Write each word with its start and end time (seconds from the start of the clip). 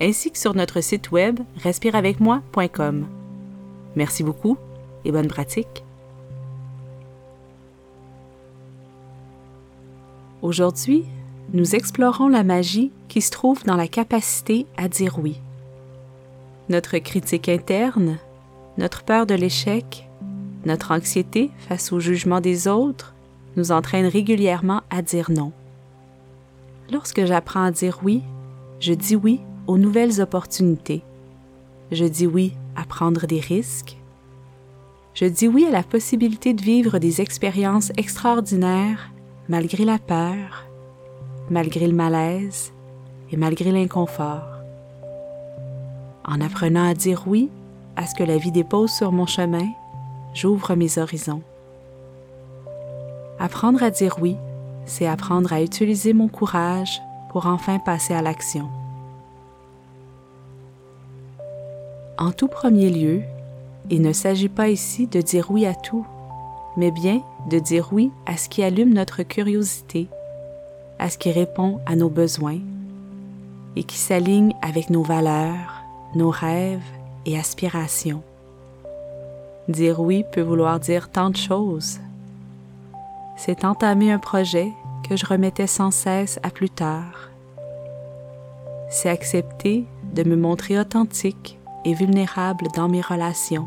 ainsi 0.00 0.30
que 0.30 0.38
sur 0.38 0.54
notre 0.54 0.80
site 0.80 1.10
web 1.10 1.40
respireavecmoi.com. 1.62 3.06
Merci 3.96 4.22
beaucoup 4.22 4.56
et 5.04 5.12
bonne 5.12 5.28
pratique. 5.28 5.84
Aujourd'hui, 10.42 11.04
nous 11.52 11.74
explorons 11.74 12.28
la 12.28 12.44
magie 12.44 12.92
qui 13.08 13.20
se 13.20 13.30
trouve 13.30 13.64
dans 13.64 13.76
la 13.76 13.88
capacité 13.88 14.66
à 14.76 14.88
dire 14.88 15.18
oui. 15.18 15.40
Notre 16.68 16.98
critique 16.98 17.48
interne, 17.48 18.18
notre 18.76 19.02
peur 19.02 19.26
de 19.26 19.34
l'échec, 19.34 20.08
notre 20.64 20.92
anxiété 20.92 21.50
face 21.68 21.92
au 21.92 21.98
jugement 21.98 22.40
des 22.40 22.68
autres 22.68 23.14
nous 23.56 23.72
entraînent 23.72 24.06
régulièrement 24.06 24.82
à 24.90 25.02
dire 25.02 25.30
non. 25.30 25.52
Lorsque 26.92 27.24
j'apprends 27.24 27.64
à 27.64 27.70
dire 27.70 27.98
oui, 28.02 28.22
je 28.78 28.92
dis 28.92 29.16
oui 29.16 29.40
aux 29.68 29.78
nouvelles 29.78 30.20
opportunités. 30.20 31.02
Je 31.92 32.06
dis 32.06 32.26
oui 32.26 32.54
à 32.74 32.84
prendre 32.84 33.26
des 33.26 33.38
risques. 33.38 33.98
Je 35.14 35.26
dis 35.26 35.46
oui 35.46 35.66
à 35.66 35.70
la 35.70 35.82
possibilité 35.82 36.54
de 36.54 36.62
vivre 36.62 36.98
des 36.98 37.20
expériences 37.20 37.92
extraordinaires 37.96 39.12
malgré 39.48 39.84
la 39.84 39.98
peur, 39.98 40.64
malgré 41.50 41.86
le 41.86 41.94
malaise 41.94 42.72
et 43.30 43.36
malgré 43.36 43.70
l'inconfort. 43.70 44.48
En 46.24 46.40
apprenant 46.40 46.88
à 46.88 46.94
dire 46.94 47.24
oui 47.26 47.50
à 47.96 48.06
ce 48.06 48.14
que 48.14 48.24
la 48.24 48.38
vie 48.38 48.52
dépose 48.52 48.90
sur 48.90 49.12
mon 49.12 49.26
chemin, 49.26 49.68
j'ouvre 50.32 50.76
mes 50.76 50.98
horizons. 50.98 51.42
Apprendre 53.38 53.82
à 53.82 53.90
dire 53.90 54.16
oui, 54.20 54.36
c'est 54.86 55.06
apprendre 55.06 55.52
à 55.52 55.62
utiliser 55.62 56.14
mon 56.14 56.28
courage 56.28 57.02
pour 57.32 57.46
enfin 57.46 57.78
passer 57.78 58.14
à 58.14 58.22
l'action. 58.22 58.70
En 62.20 62.32
tout 62.32 62.48
premier 62.48 62.90
lieu, 62.90 63.22
il 63.90 64.02
ne 64.02 64.12
s'agit 64.12 64.48
pas 64.48 64.68
ici 64.70 65.06
de 65.06 65.20
dire 65.20 65.52
oui 65.52 65.66
à 65.66 65.74
tout, 65.74 66.04
mais 66.76 66.90
bien 66.90 67.22
de 67.48 67.60
dire 67.60 67.90
oui 67.92 68.10
à 68.26 68.36
ce 68.36 68.48
qui 68.48 68.64
allume 68.64 68.92
notre 68.92 69.22
curiosité, 69.22 70.08
à 70.98 71.10
ce 71.10 71.16
qui 71.16 71.30
répond 71.30 71.78
à 71.86 71.94
nos 71.94 72.08
besoins 72.08 72.58
et 73.76 73.84
qui 73.84 73.98
s'aligne 73.98 74.52
avec 74.62 74.90
nos 74.90 75.04
valeurs, 75.04 75.84
nos 76.16 76.30
rêves 76.30 76.82
et 77.24 77.38
aspirations. 77.38 78.22
Dire 79.68 80.00
oui 80.00 80.24
peut 80.32 80.42
vouloir 80.42 80.80
dire 80.80 81.10
tant 81.10 81.30
de 81.30 81.36
choses. 81.36 82.00
C'est 83.36 83.64
entamer 83.64 84.10
un 84.10 84.18
projet 84.18 84.72
que 85.08 85.14
je 85.14 85.24
remettais 85.24 85.68
sans 85.68 85.92
cesse 85.92 86.40
à 86.42 86.50
plus 86.50 86.70
tard. 86.70 87.30
C'est 88.90 89.08
accepter 89.08 89.84
de 90.14 90.24
me 90.24 90.34
montrer 90.34 90.80
authentique 90.80 91.57
vulnérable 91.94 92.68
dans 92.74 92.88
mes 92.88 93.00
relations. 93.00 93.66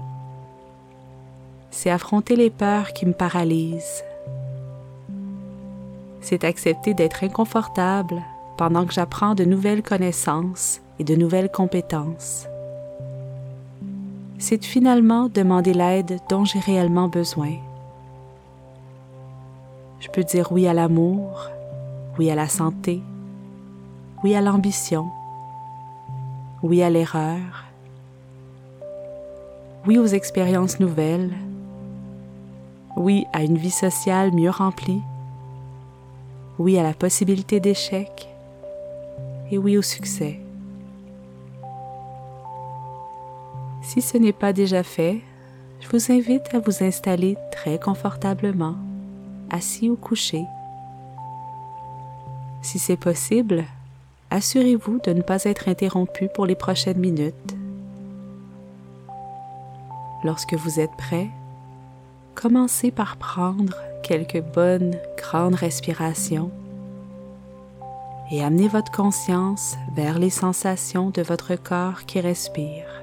C'est 1.71 1.89
affronter 1.89 2.35
les 2.35 2.49
peurs 2.49 2.93
qui 2.93 3.05
me 3.05 3.13
paralysent. 3.13 4.03
C'est 6.19 6.43
accepter 6.43 6.93
d'être 6.93 7.23
inconfortable 7.23 8.21
pendant 8.57 8.85
que 8.85 8.93
j'apprends 8.93 9.33
de 9.33 9.45
nouvelles 9.45 9.81
connaissances 9.81 10.81
et 10.99 11.03
de 11.03 11.15
nouvelles 11.15 11.51
compétences. 11.51 12.45
C'est 14.37 14.63
finalement 14.63 15.29
demander 15.29 15.73
l'aide 15.73 16.19
dont 16.29 16.45
j'ai 16.45 16.59
réellement 16.59 17.07
besoin. 17.07 17.53
Je 19.99 20.09
peux 20.09 20.23
dire 20.23 20.51
oui 20.51 20.67
à 20.67 20.73
l'amour, 20.73 21.49
oui 22.17 22.29
à 22.29 22.35
la 22.35 22.47
santé, 22.47 23.01
oui 24.23 24.35
à 24.35 24.41
l'ambition, 24.41 25.07
oui 26.63 26.83
à 26.83 26.89
l'erreur, 26.89 27.65
oui 29.87 29.97
aux 29.97 30.07
expériences 30.07 30.79
nouvelles, 30.79 31.31
oui 32.95 33.25
à 33.33 33.43
une 33.43 33.57
vie 33.57 33.71
sociale 33.71 34.31
mieux 34.31 34.49
remplie, 34.49 35.01
oui 36.59 36.77
à 36.77 36.83
la 36.83 36.93
possibilité 36.93 37.59
d'échec 37.59 38.29
et 39.49 39.57
oui 39.57 39.77
au 39.77 39.81
succès. 39.81 40.39
Si 43.81 44.01
ce 44.01 44.17
n'est 44.17 44.33
pas 44.33 44.53
déjà 44.53 44.83
fait, 44.83 45.19
je 45.79 45.89
vous 45.89 46.11
invite 46.11 46.53
à 46.53 46.59
vous 46.59 46.83
installer 46.83 47.35
très 47.51 47.79
confortablement, 47.79 48.75
assis 49.49 49.89
ou 49.89 49.95
couché. 49.95 50.43
Si 52.61 52.77
c'est 52.77 52.97
possible, 52.97 53.65
assurez-vous 54.29 54.99
de 55.03 55.11
ne 55.11 55.23
pas 55.23 55.43
être 55.45 55.67
interrompu 55.67 56.29
pour 56.35 56.45
les 56.45 56.55
prochaines 56.55 56.99
minutes. 56.99 57.55
Lorsque 60.23 60.53
vous 60.53 60.79
êtes 60.79 60.95
prêt, 60.97 61.29
commencez 62.35 62.91
par 62.91 63.17
prendre 63.17 63.75
quelques 64.03 64.41
bonnes 64.41 64.95
grandes 65.17 65.55
respirations 65.55 66.51
et 68.31 68.43
amenez 68.43 68.67
votre 68.67 68.91
conscience 68.91 69.75
vers 69.95 70.19
les 70.19 70.29
sensations 70.29 71.09
de 71.09 71.21
votre 71.21 71.55
corps 71.55 72.05
qui 72.05 72.19
respire. 72.19 73.00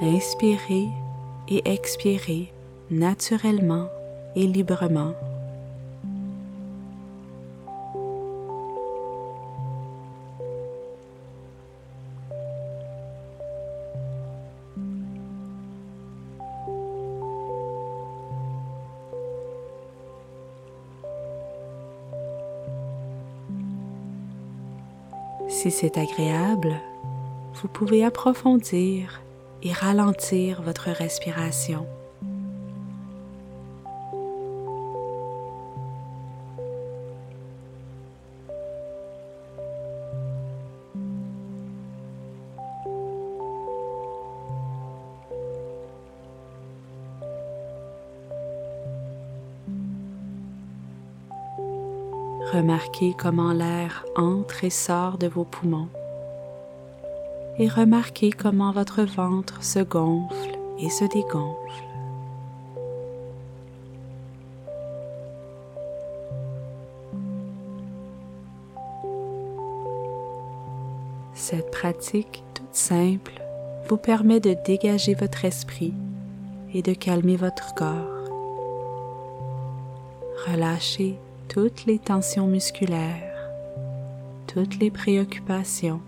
Inspirez 0.00 0.88
et 1.48 1.62
expirez 1.64 2.52
naturellement 2.90 3.88
et 4.34 4.46
librement. 4.46 5.14
Si 25.48 25.70
c'est 25.70 25.96
agréable, 25.96 26.74
vous 27.54 27.68
pouvez 27.68 28.04
approfondir 28.04 29.22
et 29.62 29.72
ralentir 29.72 30.62
votre 30.62 30.90
respiration. 30.90 31.86
Remarquez 52.52 53.14
comment 53.18 53.52
l'air 53.52 54.04
entre 54.16 54.64
et 54.64 54.70
sort 54.70 55.18
de 55.18 55.26
vos 55.26 55.44
poumons 55.44 55.88
et 57.58 57.68
remarquez 57.68 58.30
comment 58.30 58.72
votre 58.72 59.02
ventre 59.02 59.62
se 59.62 59.78
gonfle 59.78 60.58
et 60.78 60.90
se 60.90 61.04
dégonfle. 61.04 61.56
Cette 71.34 71.70
pratique 71.70 72.42
toute 72.54 72.74
simple 72.74 73.40
vous 73.88 73.96
permet 73.96 74.40
de 74.40 74.56
dégager 74.66 75.14
votre 75.14 75.44
esprit 75.44 75.94
et 76.74 76.82
de 76.82 76.92
calmer 76.92 77.36
votre 77.36 77.74
corps. 77.74 78.24
Relâchez 80.48 81.18
toutes 81.48 81.86
les 81.86 81.98
tensions 81.98 82.46
musculaires, 82.46 83.50
toutes 84.46 84.78
les 84.78 84.90
préoccupations, 84.90 86.00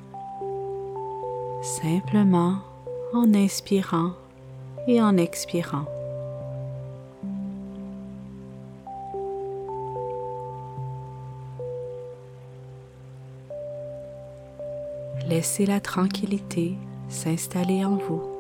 simplement 1.69 2.61
en 3.13 3.35
inspirant 3.35 4.13
et 4.87 5.03
en 5.03 5.17
expirant. 5.19 5.85
Laissez 15.29 15.67
la 15.67 15.81
tranquillité 15.81 16.75
s'installer 17.11 17.85
en 17.85 17.97
vous. 17.97 18.38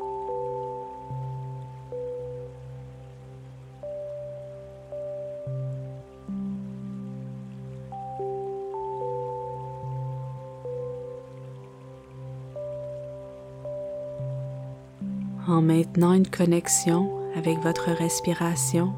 Maintenant 15.69 16.15
une 16.15 16.27
connexion 16.27 17.11
avec 17.37 17.59
votre 17.59 17.91
respiration, 17.91 18.95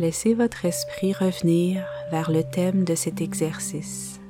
laissez 0.00 0.34
votre 0.34 0.64
esprit 0.64 1.12
revenir 1.12 1.84
vers 2.10 2.28
le 2.28 2.42
thème 2.42 2.82
de 2.82 2.96
cet 2.96 3.20
exercice. 3.20 4.20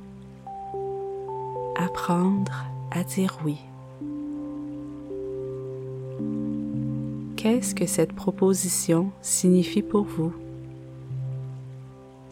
Apprendre 1.75 2.65
à 2.91 3.03
dire 3.03 3.39
oui. 3.43 3.57
Qu'est-ce 7.37 7.73
que 7.73 7.87
cette 7.87 8.13
proposition 8.13 9.09
signifie 9.23 9.81
pour 9.81 10.03
vous? 10.03 10.33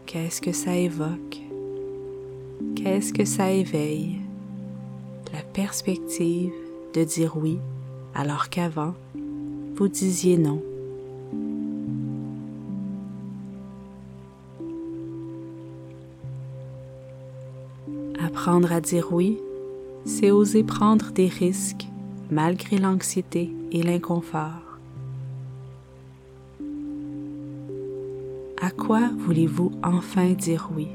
Qu'est-ce 0.06 0.40
que 0.40 0.52
ça 0.52 0.76
évoque? 0.76 1.42
Qu'est-ce 2.76 3.12
que 3.12 3.26
ça 3.26 3.50
éveille? 3.50 4.20
La 5.34 5.42
perspective 5.42 6.54
de 6.94 7.04
dire 7.04 7.38
oui 7.38 7.58
alors 8.16 8.50
qu'avant, 8.50 8.94
vous 9.76 9.90
disiez 9.90 10.38
non. 10.38 10.64
Apprendre 18.20 18.72
à 18.72 18.80
dire 18.80 19.10
oui, 19.12 19.38
c'est 20.06 20.32
oser 20.32 20.64
prendre 20.64 21.12
des 21.12 21.28
risques 21.28 21.88
malgré 22.32 22.78
l'anxiété 22.78 23.52
et 23.72 23.84
l'inconfort. 23.84 24.80
À 28.62 28.72
quoi 28.72 29.10
voulez-vous 29.20 29.72
enfin 29.84 30.32
dire 30.32 30.70
oui? 30.76 30.88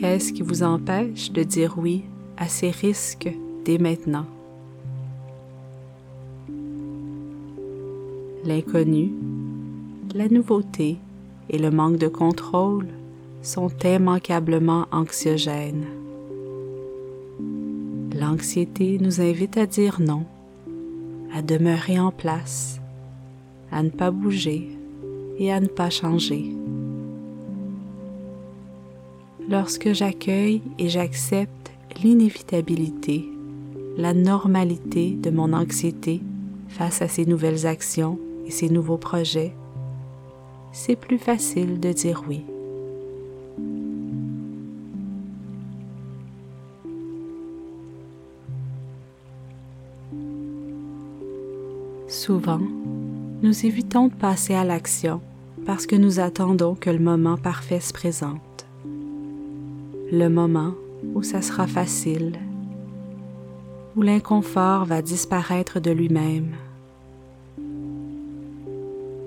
Qu'est-ce 0.00 0.32
qui 0.32 0.42
vous 0.42 0.62
empêche 0.62 1.32
de 1.32 1.42
dire 1.42 1.74
oui 1.76 2.04
à 2.36 2.46
ces 2.46 2.70
risques 2.70 3.28
dès 3.64 3.78
maintenant? 3.78 4.26
L'inconnu, 8.44 9.10
la 10.14 10.28
nouveauté 10.28 10.98
et 11.50 11.58
le 11.58 11.72
manque 11.72 11.96
de 11.96 12.06
contrôle 12.06 12.86
sont 13.42 13.72
immanquablement 13.84 14.86
anxiogènes. 14.92 15.86
L'anxiété 18.14 18.98
nous 19.00 19.20
invite 19.20 19.56
à 19.56 19.66
dire 19.66 20.00
non, 20.00 20.22
à 21.34 21.42
demeurer 21.42 21.98
en 21.98 22.12
place, 22.12 22.80
à 23.72 23.82
ne 23.82 23.90
pas 23.90 24.12
bouger 24.12 24.68
et 25.40 25.52
à 25.52 25.58
ne 25.58 25.66
pas 25.66 25.90
changer 25.90 26.52
lorsque 29.48 29.92
j'accueille 29.92 30.62
et 30.78 30.88
j'accepte 30.88 31.72
l'inévitabilité, 32.02 33.28
la 33.96 34.12
normalité 34.14 35.10
de 35.10 35.30
mon 35.30 35.52
anxiété 35.52 36.20
face 36.68 37.02
à 37.02 37.08
ces 37.08 37.24
nouvelles 37.24 37.66
actions 37.66 38.18
et 38.46 38.50
ces 38.50 38.68
nouveaux 38.68 38.98
projets, 38.98 39.54
c'est 40.72 40.96
plus 40.96 41.18
facile 41.18 41.80
de 41.80 41.92
dire 41.92 42.22
oui. 42.28 42.44
Souvent, 52.06 52.60
nous 53.42 53.66
évitons 53.66 54.08
de 54.08 54.14
passer 54.14 54.54
à 54.54 54.64
l'action 54.64 55.20
parce 55.66 55.86
que 55.86 55.96
nous 55.96 56.20
attendons 56.20 56.74
que 56.74 56.90
le 56.90 56.98
moment 56.98 57.36
parfait 57.36 57.80
se 57.80 57.92
présente 57.92 58.47
le 60.10 60.28
moment 60.28 60.74
où 61.14 61.22
ça 61.22 61.42
sera 61.42 61.66
facile, 61.66 62.38
où 63.96 64.02
l'inconfort 64.02 64.84
va 64.84 65.02
disparaître 65.02 65.80
de 65.80 65.90
lui-même. 65.90 66.54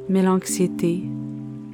Mais 0.09 0.23
l'anxiété, 0.23 1.03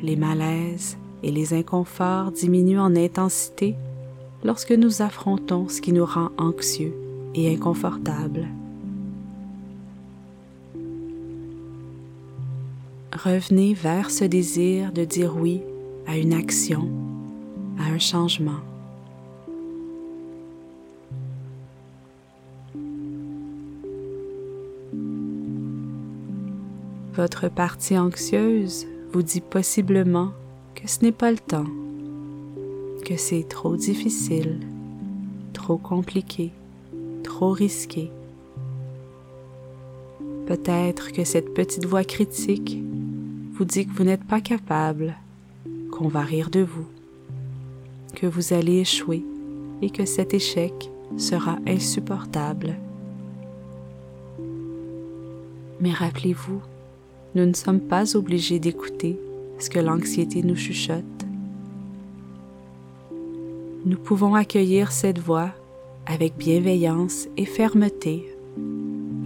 les 0.02 0.16
malaises 0.16 0.98
et 1.24 1.32
les 1.32 1.54
inconforts 1.54 2.32
diminuent 2.32 2.80
en 2.80 2.96
intensité 2.96 3.76
lorsque 4.44 4.72
nous 4.72 5.02
affrontons 5.02 5.70
ce 5.70 5.82
qui 5.82 5.94
nous 5.94 6.06
rend 6.06 6.30
anxieux 6.38 6.94
et 7.34 7.54
inconfortable. 7.54 8.48
Revenez 13.14 13.74
vers 13.74 14.12
ce 14.12 14.26
désir 14.26 14.92
de 14.92 15.04
dire 15.04 15.36
oui 15.36 15.62
à 16.06 16.18
une 16.18 16.34
action, 16.34 16.90
à 17.80 17.86
un 17.92 18.00
changement. 18.00 18.60
Votre 27.18 27.50
partie 27.50 27.98
anxieuse 27.98 28.86
vous 29.12 29.24
dit 29.24 29.42
possiblement 29.42 30.34
que 30.76 30.88
ce 30.88 31.00
n'est 31.02 31.12
pas 31.12 31.32
le 31.32 31.40
temps, 31.40 31.66
que 33.04 33.18
c'est 33.18 33.50
trop 33.50 33.76
difficile, 33.76 34.60
trop 35.52 35.78
compliqué, 35.78 36.52
trop 37.24 37.50
risqué. 37.50 38.12
Peut-être 40.46 41.12
que 41.12 41.24
cette 41.24 41.56
petite 41.56 41.88
voix 41.88 42.04
critique 42.04 42.78
vous 43.54 43.66
dit 43.66 43.88
que 43.88 43.94
vous 43.94 44.04
n'êtes 44.04 44.24
pas 44.24 44.40
capable, 44.40 45.16
qu'on 45.92 46.10
va 46.10 46.22
rire 46.22 46.52
de 46.52 46.62
vous, 46.62 46.86
que 48.14 48.28
vous 48.28 48.54
allez 48.54 48.82
échouer 48.82 49.26
et 49.82 49.90
que 49.90 50.06
cet 50.06 50.36
échec 50.36 50.92
sera 51.18 51.58
insupportable. 51.66 52.76
Mais 55.82 55.94
rappelez-vous 55.94 56.62
nous 57.38 57.46
ne 57.46 57.54
sommes 57.54 57.80
pas 57.80 58.16
obligés 58.16 58.58
d'écouter 58.58 59.20
ce 59.60 59.70
que 59.70 59.78
l'anxiété 59.78 60.42
nous 60.42 60.56
chuchote. 60.56 61.04
Nous 63.86 63.98
pouvons 63.98 64.34
accueillir 64.34 64.92
cette 64.92 65.20
voix 65.20 65.52
avec 66.08 66.36
bienveillance 66.36 67.28
et 67.38 67.46
fermeté, 67.46 68.26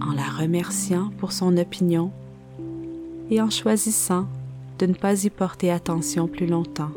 en 0.02 0.12
la 0.12 0.24
remerciant 0.24 1.10
pour 1.16 1.32
son 1.32 1.56
opinion 1.56 2.12
et 3.30 3.40
en 3.40 3.48
choisissant 3.48 4.26
de 4.78 4.84
ne 4.84 4.94
pas 4.94 5.24
y 5.24 5.30
porter 5.30 5.70
attention 5.70 6.28
plus 6.28 6.46
longtemps. 6.46 6.92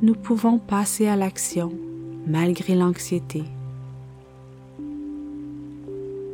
Nous 0.00 0.14
pouvons 0.14 0.58
passer 0.58 1.06
à 1.06 1.16
l'action 1.16 1.70
malgré 2.26 2.74
l'anxiété. 2.74 3.44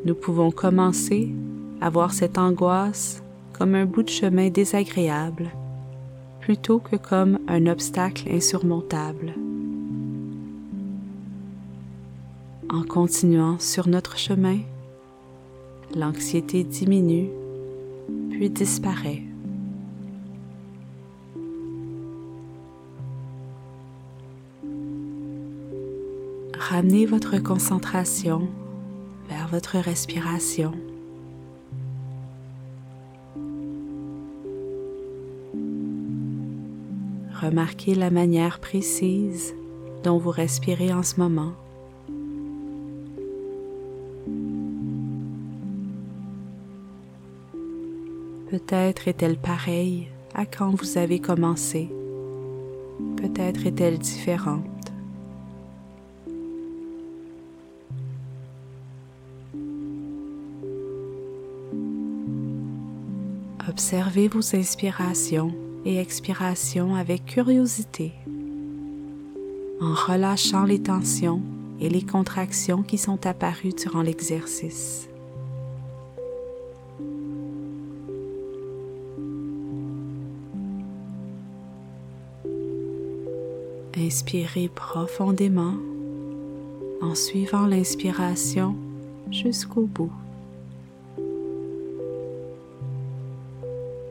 Nous 0.04 0.14
pouvons 0.14 0.52
commencer 0.52 1.34
à 1.80 1.90
voir 1.90 2.12
cette 2.12 2.38
angoisse 2.38 3.22
comme 3.52 3.74
un 3.74 3.86
bout 3.86 4.02
de 4.02 4.08
chemin 4.08 4.50
désagréable 4.50 5.50
plutôt 6.40 6.78
que 6.78 6.96
comme 6.96 7.38
un 7.46 7.66
obstacle 7.66 8.26
insurmontable. 8.30 9.34
En 12.70 12.82
continuant 12.84 13.58
sur 13.58 13.86
notre 13.88 14.16
chemin, 14.16 14.60
l'anxiété 15.94 16.64
diminue 16.64 17.28
puis 18.30 18.48
disparaît. 18.48 19.22
Ramenez 26.58 27.06
votre 27.06 27.38
concentration 27.38 28.48
vers 29.28 29.48
votre 29.48 29.78
respiration. 29.78 30.72
Remarquez 37.40 37.94
la 37.94 38.10
manière 38.10 38.58
précise 38.58 39.54
dont 40.02 40.18
vous 40.18 40.30
respirez 40.30 40.92
en 40.92 41.04
ce 41.04 41.20
moment. 41.20 41.52
Peut-être 48.50 49.06
est-elle 49.06 49.36
pareille 49.36 50.08
à 50.34 50.46
quand 50.46 50.70
vous 50.70 50.98
avez 50.98 51.20
commencé. 51.20 51.88
Peut-être 53.16 53.66
est-elle 53.66 53.98
différente. 53.98 54.64
Observez 63.68 64.26
vos 64.26 64.56
inspirations 64.56 65.54
et 65.88 65.98
expirations 65.98 66.94
avec 66.94 67.24
curiosité, 67.24 68.12
en 69.80 69.94
relâchant 69.94 70.64
les 70.64 70.82
tensions 70.82 71.40
et 71.80 71.88
les 71.88 72.02
contractions 72.02 72.82
qui 72.82 72.98
sont 72.98 73.26
apparues 73.26 73.72
durant 73.72 74.02
l'exercice. 74.02 75.08
Inspirez 83.96 84.68
profondément 84.68 85.74
en 87.00 87.14
suivant 87.14 87.66
l'inspiration 87.66 88.76
jusqu'au 89.30 89.86
bout. 89.86 90.12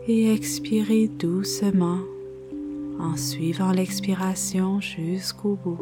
Et 0.10 0.34
expirez 0.34 1.10
doucement 1.10 2.00
en 2.98 3.18
suivant 3.18 3.74
l'expiration 3.74 4.80
jusqu'au 4.80 5.58
bout. 5.62 5.82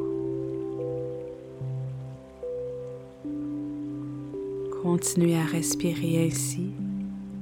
Continuez 4.81 5.35
à 5.35 5.45
respirer 5.45 6.25
ainsi, 6.25 6.71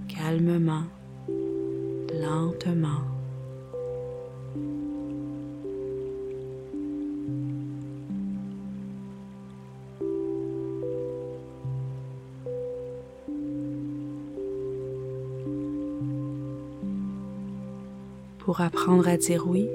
calmement, 0.10 0.84
lentement. 2.22 3.13
Pour 18.54 18.62
apprendre 18.62 19.08
à 19.08 19.18
dire 19.18 19.48
oui, 19.48 19.68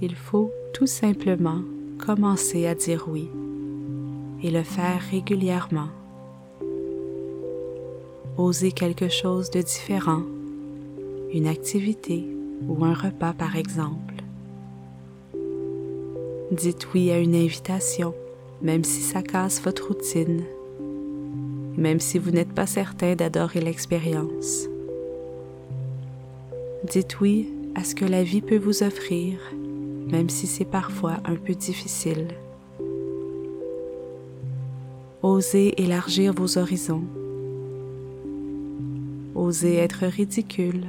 il 0.00 0.14
faut 0.14 0.50
tout 0.72 0.86
simplement 0.86 1.60
commencer 1.98 2.66
à 2.66 2.74
dire 2.74 3.04
oui 3.10 3.28
et 4.42 4.50
le 4.50 4.62
faire 4.62 5.02
régulièrement. 5.10 5.90
Oser 8.38 8.72
quelque 8.72 9.10
chose 9.10 9.50
de 9.50 9.60
différent, 9.60 10.22
une 11.34 11.46
activité 11.46 12.26
ou 12.66 12.86
un 12.86 12.94
repas 12.94 13.34
par 13.34 13.54
exemple. 13.54 14.14
Dites 16.50 16.88
oui 16.94 17.10
à 17.10 17.18
une 17.18 17.34
invitation, 17.34 18.14
même 18.62 18.82
si 18.82 19.02
ça 19.02 19.20
casse 19.20 19.60
votre 19.60 19.88
routine, 19.88 20.42
même 21.76 22.00
si 22.00 22.18
vous 22.18 22.30
n'êtes 22.30 22.54
pas 22.54 22.66
certain 22.66 23.14
d'adorer 23.14 23.60
l'expérience. 23.60 24.70
Dites 26.84 27.20
oui 27.20 27.52
à 27.78 27.84
ce 27.84 27.94
que 27.94 28.04
la 28.04 28.24
vie 28.24 28.40
peut 28.40 28.58
vous 28.58 28.82
offrir, 28.82 29.38
même 30.10 30.28
si 30.28 30.48
c'est 30.48 30.64
parfois 30.64 31.18
un 31.24 31.36
peu 31.36 31.54
difficile. 31.54 32.26
Osez 35.22 35.80
élargir 35.80 36.32
vos 36.34 36.58
horizons. 36.58 37.04
Osez 39.36 39.76
être 39.76 40.06
ridicule. 40.06 40.86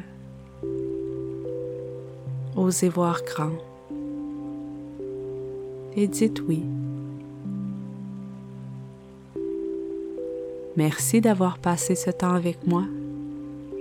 Osez 2.56 2.90
voir 2.90 3.22
grand. 3.24 3.54
Et 5.96 6.08
dites 6.08 6.42
oui. 6.48 6.64
Merci 10.76 11.22
d'avoir 11.22 11.60
passé 11.60 11.94
ce 11.94 12.10
temps 12.10 12.34
avec 12.34 12.66
moi 12.66 12.86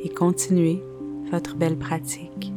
et 0.04 0.10
continuez 0.10 0.82
votre 1.30 1.56
belle 1.56 1.78
pratique. 1.78 2.52